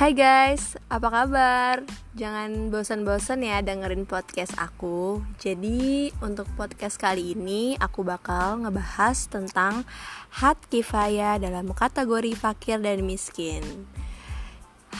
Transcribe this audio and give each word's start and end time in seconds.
Hai 0.00 0.16
guys, 0.16 0.80
apa 0.88 1.12
kabar? 1.12 1.84
Jangan 2.16 2.72
bosan-bosan 2.72 3.44
ya 3.44 3.60
dengerin 3.60 4.08
podcast 4.08 4.56
aku. 4.56 5.20
Jadi, 5.36 6.08
untuk 6.24 6.48
podcast 6.56 6.96
kali 6.96 7.36
ini 7.36 7.76
aku 7.76 8.00
bakal 8.00 8.64
ngebahas 8.64 9.28
tentang 9.28 9.84
hat 10.40 10.56
kifaya 10.72 11.36
dalam 11.36 11.76
kategori 11.76 12.32
fakir 12.32 12.80
dan 12.80 13.04
miskin. 13.04 13.60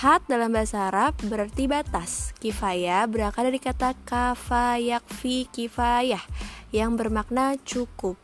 Hat 0.00 0.24
dalam 0.32 0.56
bahasa 0.56 0.88
Arab 0.88 1.12
berarti 1.28 1.68
batas. 1.68 2.32
Kifaya 2.40 3.04
berakar 3.04 3.52
dari 3.52 3.60
kata 3.60 3.92
kafayakfi 4.08 5.52
kifayah 5.52 6.24
yang 6.72 6.96
bermakna 6.96 7.60
cukup. 7.68 8.16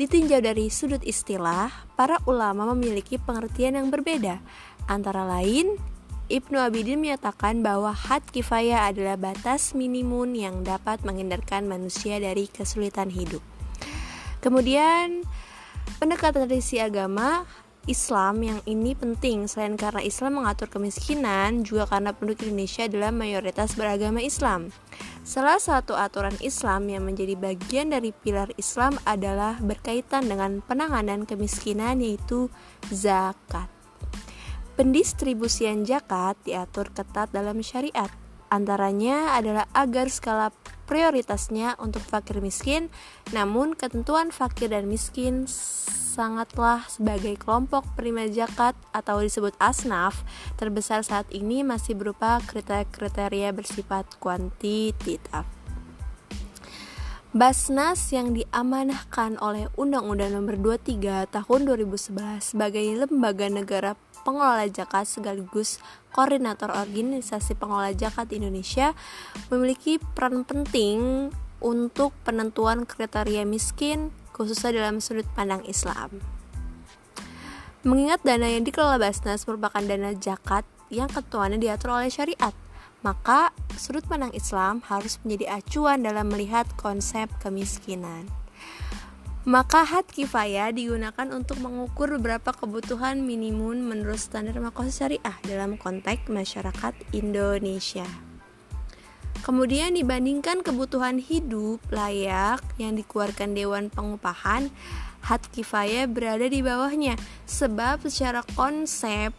Ditinjau 0.00 0.40
dari 0.40 0.72
sudut 0.72 1.04
istilah, 1.04 1.68
para 1.92 2.24
ulama 2.24 2.72
memiliki 2.72 3.20
pengertian 3.20 3.76
yang 3.76 3.92
berbeda. 3.92 4.40
Antara 4.88 5.28
lain, 5.28 5.95
Ibnu 6.26 6.58
Abidin 6.58 6.98
menyatakan 6.98 7.62
bahwa 7.62 7.94
had 7.94 8.26
kifayah 8.34 8.90
adalah 8.90 9.14
batas 9.14 9.78
minimum 9.78 10.34
yang 10.34 10.66
dapat 10.66 11.06
menghindarkan 11.06 11.70
manusia 11.70 12.18
dari 12.18 12.50
kesulitan 12.50 13.14
hidup. 13.14 13.38
Kemudian, 14.42 15.22
pendekatan 16.02 16.50
tradisi 16.50 16.82
agama 16.82 17.46
Islam 17.86 18.42
yang 18.42 18.58
ini 18.66 18.98
penting 18.98 19.46
selain 19.46 19.78
karena 19.78 20.02
Islam 20.02 20.42
mengatur 20.42 20.66
kemiskinan, 20.66 21.62
juga 21.62 21.86
karena 21.86 22.10
penduduk 22.10 22.50
Indonesia 22.50 22.90
adalah 22.90 23.14
mayoritas 23.14 23.78
beragama 23.78 24.18
Islam. 24.18 24.74
Salah 25.22 25.62
satu 25.62 25.94
aturan 25.94 26.34
Islam 26.42 26.90
yang 26.90 27.06
menjadi 27.06 27.38
bagian 27.38 27.94
dari 27.94 28.10
pilar 28.10 28.50
Islam 28.58 28.98
adalah 29.06 29.62
berkaitan 29.62 30.26
dengan 30.26 30.58
penanganan 30.66 31.22
kemiskinan 31.22 32.02
yaitu 32.02 32.50
zakat. 32.90 33.75
Pendistribusian 34.76 35.88
zakat 35.88 36.36
diatur 36.44 36.92
ketat 36.92 37.32
dalam 37.32 37.64
syariat. 37.64 38.12
Antaranya 38.52 39.32
adalah 39.32 39.64
agar 39.72 40.12
skala 40.12 40.52
prioritasnya 40.84 41.80
untuk 41.80 42.04
fakir 42.04 42.44
miskin, 42.44 42.92
namun 43.32 43.72
ketentuan 43.72 44.28
fakir 44.28 44.68
dan 44.68 44.84
miskin 44.84 45.48
sangatlah 45.48 46.84
sebagai 46.92 47.40
kelompok 47.40 47.88
penerima 47.96 48.28
zakat 48.28 48.76
atau 48.92 49.24
disebut 49.24 49.56
asnaf 49.56 50.28
terbesar 50.60 51.00
saat 51.00 51.24
ini 51.32 51.64
masih 51.64 51.96
berupa 51.96 52.36
kriteria-kriteria 52.44 53.56
bersifat 53.56 54.04
kuantitatif. 54.20 55.56
Basnas 57.36 58.00
yang 58.16 58.32
diamanahkan 58.32 59.36
oleh 59.44 59.68
Undang-Undang 59.76 60.40
Nomor 60.40 60.56
23 60.80 61.28
Tahun 61.28 61.60
2011 61.68 62.56
sebagai 62.56 62.80
lembaga 62.96 63.52
negara 63.52 63.92
pengelola 64.26 64.66
zakat 64.66 65.06
sekaligus 65.06 65.78
koordinator 66.10 66.74
organisasi 66.74 67.54
pengelola 67.54 67.94
zakat 67.94 68.34
Indonesia 68.34 68.98
memiliki 69.54 70.02
peran 70.02 70.42
penting 70.42 71.30
untuk 71.62 72.10
penentuan 72.26 72.82
kriteria 72.82 73.46
miskin, 73.46 74.10
khususnya 74.34 74.82
dalam 74.82 74.98
sudut 74.98 75.24
pandang 75.38 75.62
Islam. 75.64 76.18
Mengingat 77.86 78.26
dana 78.26 78.50
yang 78.50 78.66
dikelola 78.66 78.98
Basnas 78.98 79.46
merupakan 79.46 79.78
dana 79.78 80.10
zakat 80.18 80.66
yang 80.90 81.06
ketuanya 81.06 81.54
diatur 81.54 81.94
oleh 81.94 82.10
syariat, 82.10 82.52
maka 83.06 83.54
sudut 83.78 84.02
pandang 84.10 84.34
Islam 84.34 84.82
harus 84.90 85.22
menjadi 85.22 85.62
acuan 85.62 86.02
dalam 86.02 86.26
melihat 86.26 86.66
konsep 86.74 87.30
kemiskinan. 87.38 88.26
Maka 89.46 89.86
had 89.86 90.10
kifayah 90.10 90.74
digunakan 90.74 91.30
untuk 91.30 91.62
mengukur 91.62 92.10
beberapa 92.18 92.50
kebutuhan 92.50 93.22
minimum 93.22 93.78
menurut 93.78 94.18
standar 94.18 94.58
makosa 94.58 95.06
syariah 95.06 95.38
dalam 95.46 95.78
konteks 95.78 96.26
masyarakat 96.26 96.98
Indonesia. 97.14 98.10
Kemudian 99.46 99.94
dibandingkan 99.94 100.66
kebutuhan 100.66 101.22
hidup 101.22 101.78
layak 101.94 102.58
yang 102.82 102.98
dikeluarkan 102.98 103.54
Dewan 103.54 103.86
Pengupahan, 103.86 104.66
hat 105.22 105.46
kifayah 105.54 106.10
berada 106.10 106.50
di 106.50 106.66
bawahnya 106.66 107.14
sebab 107.46 108.02
secara 108.10 108.42
konsep 108.58 109.30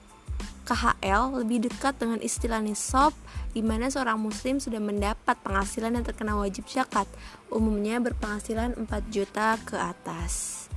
KHL 0.67 1.39
lebih 1.39 1.71
dekat 1.71 1.95
dengan 1.95 2.19
istilah 2.19 2.59
nisab 2.59 3.15
di 3.55 3.63
mana 3.63 3.87
seorang 3.87 4.19
muslim 4.19 4.59
sudah 4.59 4.83
mendapat 4.83 5.39
penghasilan 5.39 5.95
yang 5.95 6.03
terkena 6.03 6.35
wajib 6.35 6.67
zakat, 6.67 7.07
umumnya 7.47 8.03
berpenghasilan 8.03 8.75
4 8.75 8.85
juta 9.07 9.55
ke 9.63 9.79
atas. 9.79 10.67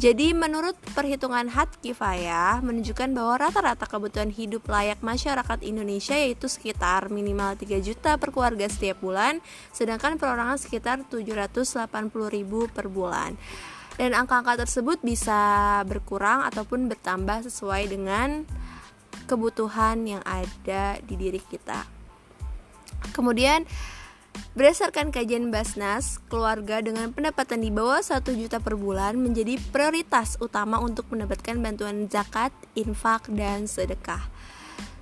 Jadi 0.00 0.32
menurut 0.32 0.80
perhitungan 0.96 1.44
hat 1.52 1.76
kifayah 1.84 2.64
menunjukkan 2.64 3.12
bahwa 3.12 3.36
rata-rata 3.36 3.84
kebutuhan 3.84 4.32
hidup 4.32 4.64
layak 4.64 5.04
masyarakat 5.04 5.60
Indonesia 5.60 6.16
yaitu 6.16 6.48
sekitar 6.48 7.12
minimal 7.12 7.52
3 7.52 7.84
juta 7.84 8.16
per 8.16 8.32
keluarga 8.32 8.64
setiap 8.70 9.00
bulan, 9.04 9.44
sedangkan 9.76 10.16
perorangan 10.16 10.56
sekitar 10.56 11.04
780 11.04 11.84
ribu 12.32 12.64
per 12.72 12.88
bulan. 12.88 13.36
Dan 14.00 14.16
angka-angka 14.16 14.64
tersebut 14.64 15.04
bisa 15.04 15.82
berkurang 15.84 16.48
ataupun 16.48 16.88
bertambah 16.88 17.44
sesuai 17.44 17.92
dengan 17.92 18.48
kebutuhan 19.30 20.02
yang 20.02 20.22
ada 20.26 20.98
di 21.06 21.14
diri 21.14 21.38
kita. 21.38 21.86
Kemudian 23.14 23.62
Berdasarkan 24.50 25.14
kajian 25.14 25.54
Basnas, 25.54 26.18
keluarga 26.26 26.82
dengan 26.82 27.14
pendapatan 27.14 27.62
di 27.62 27.70
bawah 27.70 28.02
1 28.02 28.34
juta 28.34 28.58
per 28.58 28.74
bulan 28.74 29.14
menjadi 29.14 29.58
prioritas 29.70 30.34
utama 30.42 30.82
untuk 30.82 31.06
mendapatkan 31.14 31.54
bantuan 31.62 32.10
zakat, 32.10 32.50
infak, 32.74 33.30
dan 33.30 33.70
sedekah. 33.70 34.26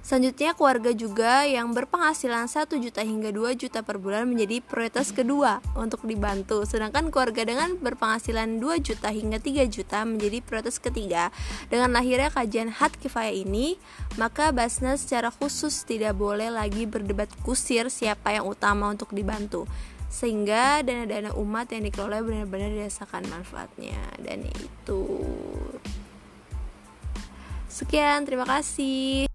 Selanjutnya 0.09 0.57
keluarga 0.57 0.89
juga 0.97 1.45
yang 1.45 1.77
berpenghasilan 1.77 2.49
1 2.49 2.81
juta 2.81 3.05
hingga 3.05 3.29
2 3.29 3.61
juta 3.61 3.85
per 3.85 4.01
bulan 4.01 4.25
menjadi 4.25 4.65
prioritas 4.65 5.13
kedua 5.13 5.61
untuk 5.77 6.01
dibantu. 6.09 6.65
Sedangkan 6.65 7.13
keluarga 7.13 7.45
dengan 7.45 7.77
berpenghasilan 7.77 8.57
2 8.57 8.81
juta 8.81 9.13
hingga 9.13 9.37
3 9.37 9.69
juta 9.69 10.09
menjadi 10.09 10.41
prioritas 10.41 10.81
ketiga. 10.81 11.29
Dengan 11.69 11.93
lahirnya 11.93 12.33
kajian 12.33 12.73
hat 12.73 12.97
kifayah 12.97 13.37
ini 13.37 13.77
Maka 14.17 14.49
Basnas 14.49 15.05
secara 15.05 15.29
khusus 15.29 15.85
tidak 15.85 16.17
boleh 16.17 16.49
lagi 16.49 16.89
berdebat 16.89 17.29
kusir 17.45 17.93
siapa 17.93 18.33
yang 18.33 18.49
utama 18.49 18.89
untuk 18.89 19.13
dibantu. 19.13 19.69
Sehingga 20.09 20.81
dana-dana 20.89 21.37
umat 21.37 21.69
yang 21.69 21.85
dikelola 21.85 22.25
benar-benar 22.25 22.73
dirasakan 22.73 23.29
manfaatnya. 23.29 24.01
Dan 24.17 24.49
itu. 24.57 25.05
Sekian 27.69 28.25
terima 28.25 28.49
kasih 28.49 29.28